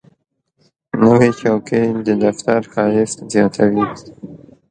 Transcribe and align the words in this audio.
نوې 1.03 1.29
چوکۍ 1.39 1.85
د 2.07 2.09
دفتر 2.23 2.59
ښایست 2.73 3.17
زیاتوي 3.31 3.85